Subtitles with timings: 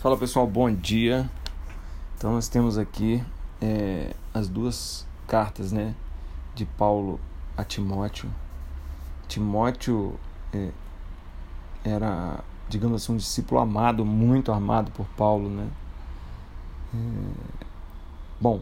[0.00, 1.28] Fala pessoal, bom dia.
[2.16, 3.20] Então nós temos aqui
[3.60, 5.92] é, as duas cartas, né,
[6.54, 7.18] de Paulo
[7.56, 8.30] a Timóteo.
[9.26, 10.14] Timóteo
[10.54, 10.70] é,
[11.82, 15.68] era, digamos assim, um discípulo amado, muito amado por Paulo, né.
[16.94, 17.64] É,
[18.40, 18.60] bom,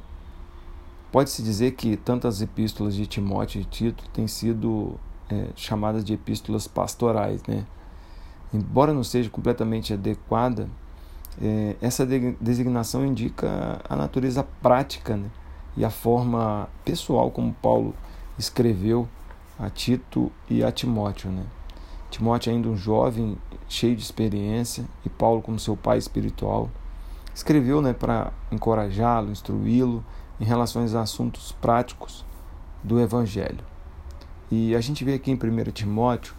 [1.12, 4.98] pode-se dizer que tantas epístolas de Timóteo e Tito têm sido
[5.28, 7.66] é, chamadas de epístolas pastorais, né.
[8.54, 10.66] Embora não seja completamente adequada
[11.40, 12.06] é, essa
[12.40, 15.28] designação indica a natureza prática né,
[15.76, 17.94] e a forma pessoal como Paulo
[18.38, 19.08] escreveu
[19.58, 21.30] a Tito e a Timóteo.
[21.30, 21.44] Né?
[22.10, 23.36] Timóteo, ainda um jovem,
[23.68, 26.70] cheio de experiência, e Paulo, como seu pai espiritual,
[27.34, 30.04] escreveu né, para encorajá-lo, instruí-lo
[30.40, 32.24] em relação a assuntos práticos
[32.82, 33.64] do Evangelho.
[34.50, 36.34] E a gente vê aqui em 1 Timóteo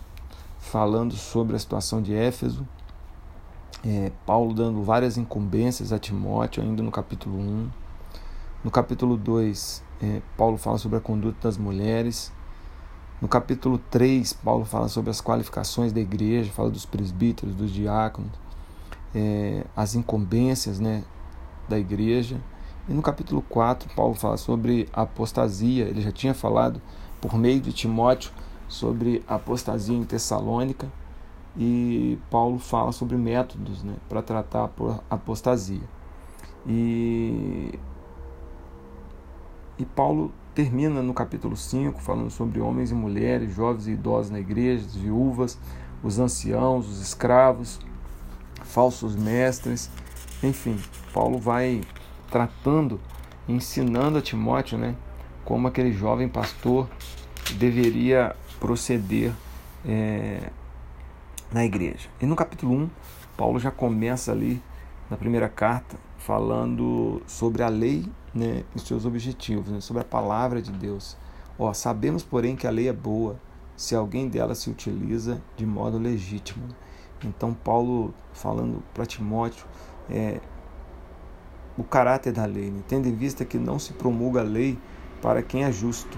[0.59, 2.67] falando sobre a situação de Éfeso
[3.85, 7.69] é, Paulo dando várias incumbências a Timóteo, ainda no capítulo 1.
[8.63, 12.31] No capítulo 2, é, Paulo fala sobre a conduta das mulheres.
[13.21, 18.31] No capítulo 3, Paulo fala sobre as qualificações da igreja, fala dos presbíteros, dos diáconos,
[19.13, 21.03] é, as incumbências né,
[21.69, 22.39] da igreja.
[22.89, 25.85] E no capítulo 4, Paulo fala sobre a apostasia.
[25.85, 26.81] Ele já tinha falado
[27.21, 28.31] por meio de Timóteo
[28.67, 30.87] sobre a apostasia em Tessalônica
[31.57, 34.69] e Paulo fala sobre métodos né, para tratar
[35.09, 35.81] a apostasia.
[36.67, 37.73] E,
[39.79, 44.39] e Paulo termina no capítulo 5 falando sobre homens e mulheres, jovens e idosos na
[44.39, 45.57] igreja, viúvas,
[46.03, 47.79] os anciãos, os escravos,
[48.63, 49.89] falsos mestres,
[50.43, 50.77] enfim,
[51.11, 51.81] Paulo vai
[52.29, 52.99] tratando,
[53.47, 54.95] ensinando a Timóteo, né,
[55.43, 56.87] como aquele jovem pastor
[57.57, 59.33] deveria proceder
[59.85, 60.51] é,
[61.51, 62.09] na igreja.
[62.21, 62.89] E no capítulo 1,
[63.35, 64.61] Paulo já começa ali
[65.09, 70.61] na primeira carta falando sobre a lei né, e seus objetivos, né, sobre a palavra
[70.61, 71.15] de Deus.
[71.57, 73.39] Ó, sabemos, porém, que a lei é boa
[73.75, 76.67] se alguém dela se utiliza de modo legítimo.
[77.23, 79.65] Então, Paulo falando para Timóteo
[80.09, 80.39] é,
[81.77, 82.81] o caráter da lei, né?
[82.87, 84.77] tendo em vista que não se promulga a lei
[85.21, 86.17] para quem é justo,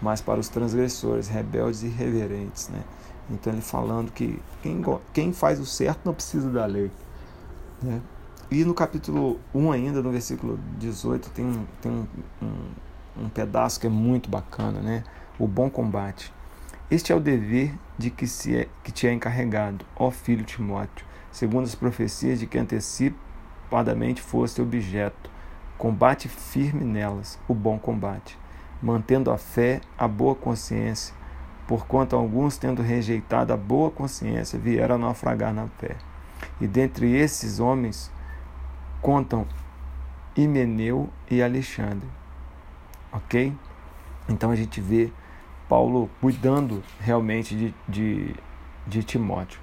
[0.00, 2.68] mas para os transgressores, rebeldes e irreverentes.
[2.68, 2.82] Né?
[3.30, 6.90] Então ele falando que quem, quem faz o certo não precisa da lei.
[7.82, 8.00] Né?
[8.50, 12.06] E no capítulo 1 ainda, no versículo 18, tem, um, tem um,
[12.42, 15.02] um, um pedaço que é muito bacana, né?
[15.38, 16.32] O bom combate.
[16.90, 21.06] Este é o dever de que, se é, que te é encarregado, ó filho Timóteo,
[21.32, 25.30] segundo as profecias de que antecipadamente foste objeto.
[25.78, 28.38] Combate firme nelas, o bom combate,
[28.80, 31.14] mantendo a fé, a boa consciência,
[31.66, 35.96] porquanto alguns, tendo rejeitado a boa consciência, vieram a naufragar na fé.
[36.60, 38.10] E dentre esses homens
[39.00, 39.46] contam
[40.36, 42.08] Himeneu e Alexandre.
[43.12, 43.52] Ok?
[44.28, 45.12] Então a gente vê
[45.68, 48.34] Paulo cuidando realmente de, de,
[48.86, 49.60] de Timóteo.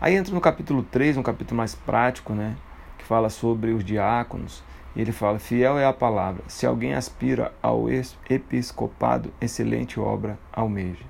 [0.00, 2.56] Aí entra no capítulo 3, um capítulo mais prático, né?
[2.98, 4.62] Que fala sobre os diáconos.
[4.94, 6.42] E ele fala: Fiel é a palavra.
[6.46, 7.86] Se alguém aspira ao
[8.28, 11.04] episcopado, excelente obra almeja.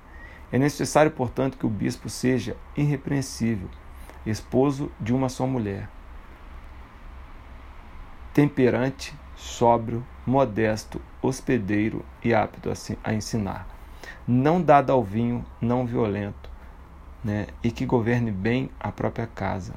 [0.51, 3.69] É necessário, portanto, que o bispo seja irrepreensível,
[4.25, 5.89] esposo de uma só mulher,
[8.33, 12.69] temperante, sóbrio, modesto, hospedeiro e apto
[13.03, 13.67] a ensinar,
[14.27, 16.49] não dado ao vinho, não violento,
[17.23, 19.73] né, e que governe bem a própria casa,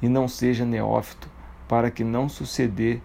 [0.00, 1.28] e não seja neófito,
[1.68, 3.02] para que não suceder,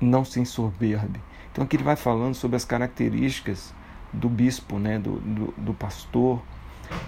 [0.00, 1.20] não se ensoberbe.
[1.50, 3.74] Então aqui ele vai falando sobre as características
[4.12, 6.42] do bispo, né, do, do, do pastor,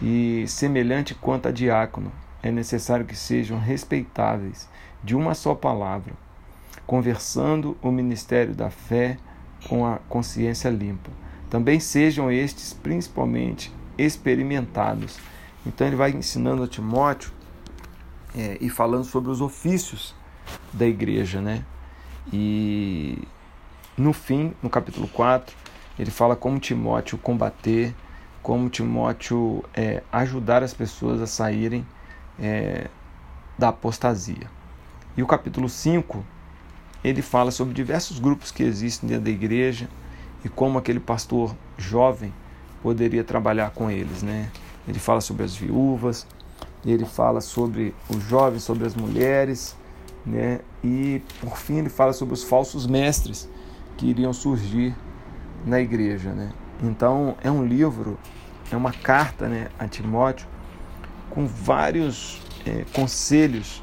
[0.02, 2.10] e semelhante quanto a diácono,
[2.42, 4.68] é necessário que sejam respeitáveis,
[5.02, 6.12] de uma só palavra,
[6.86, 9.18] conversando o ministério da fé
[9.68, 11.10] com a consciência limpa.
[11.50, 15.18] Também sejam estes principalmente experimentados.
[15.64, 17.32] Então ele vai ensinando a Timóteo
[18.36, 20.14] é, e falando sobre os ofícios
[20.72, 21.64] da igreja, né?
[22.32, 23.18] E
[23.96, 25.54] no fim, no capítulo 4,
[25.98, 27.94] ele fala como Timóteo combater,
[28.42, 31.86] como Timóteo é, ajudar as pessoas a saírem
[32.38, 32.88] é,
[33.58, 34.50] da apostasia.
[35.16, 36.24] E o capítulo 5,
[37.02, 39.88] ele fala sobre diversos grupos que existem dentro da igreja
[40.44, 42.32] e como aquele pastor jovem
[42.82, 44.22] poderia trabalhar com eles.
[44.22, 44.50] Né?
[44.88, 46.26] Ele fala sobre as viúvas,
[46.84, 49.76] ele fala sobre os jovens, sobre as mulheres,
[50.26, 50.60] né?
[50.82, 53.48] e por fim ele fala sobre os falsos mestres
[53.96, 54.94] que iriam surgir
[55.64, 56.30] na igreja.
[56.30, 56.52] Né?
[56.82, 58.18] Então é um livro,
[58.70, 60.46] é uma carta né, a Timóteo
[61.30, 63.82] com vários é, conselhos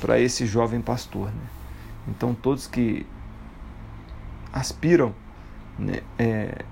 [0.00, 1.28] para esse jovem pastor.
[1.28, 1.42] Né?
[2.08, 3.06] Então, todos que
[4.52, 5.14] aspiram
[5.78, 6.64] né, é,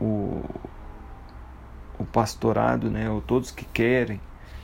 [0.00, 0.42] o,
[1.98, 4.20] o pastorado, né, ou todos que querem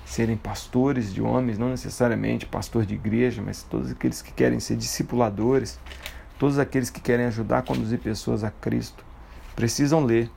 [0.07, 4.77] serem pastores de homens, não necessariamente pastor de igreja, mas todos aqueles que querem ser
[4.77, 5.79] discipuladores,
[6.39, 9.05] todos aqueles que querem ajudar a conduzir pessoas a Cristo,
[9.59, 10.31] precisam ler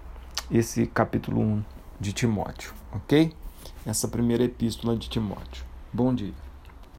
[0.49, 1.63] esse capítulo 1
[1.99, 3.31] de Timóteo, ok?
[3.85, 5.63] Essa primeira epístola de Timóteo.
[5.93, 6.33] Bom dia.